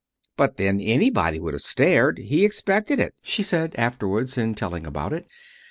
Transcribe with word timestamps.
"But 0.35 0.57
then, 0.57 0.81
anybody 0.81 1.39
would 1.39 1.53
have 1.53 1.61
stared. 1.61 2.17
He 2.17 2.43
expected 2.43 2.99
it," 2.99 3.13
she 3.21 3.43
said, 3.43 3.75
afterwards, 3.77 4.35
in 4.35 4.55
telling 4.55 4.87
about 4.87 5.13
it. 5.13 5.27